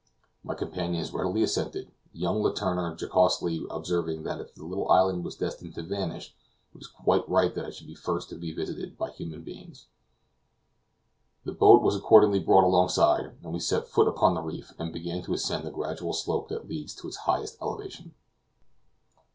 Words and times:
My 0.43 0.55
companions 0.55 1.13
readily 1.13 1.43
assented, 1.43 1.91
young 2.11 2.41
Letourneur 2.41 2.97
jocosely 2.99 3.63
observing 3.69 4.23
that 4.23 4.39
if 4.41 4.55
the 4.55 4.65
little 4.65 4.89
island 4.89 5.23
was 5.23 5.35
destined 5.35 5.75
to 5.75 5.83
vanish, 5.83 6.33
it 6.73 6.77
was 6.79 6.87
quite 6.87 7.29
right 7.29 7.53
that 7.53 7.65
it 7.65 7.75
should 7.75 7.99
first 7.99 8.29
be 8.39 8.51
visited 8.51 8.97
by 8.97 9.11
human 9.11 9.43
beings. 9.43 9.85
The 11.43 11.51
boat 11.51 11.83
was 11.83 11.95
accordingly 11.95 12.39
brought 12.39 12.63
alongside, 12.63 13.37
and 13.43 13.53
we 13.53 13.59
set 13.59 13.87
foot 13.89 14.07
upon 14.07 14.33
the 14.33 14.41
reef, 14.41 14.73
and 14.79 14.91
began 14.91 15.21
to 15.21 15.35
ascend 15.35 15.67
the 15.67 15.69
gradual 15.69 16.13
slope 16.13 16.47
that 16.49 16.67
leads 16.67 16.95
to 16.95 17.07
its 17.07 17.17
highest 17.17 17.61
elevation. 17.61 18.15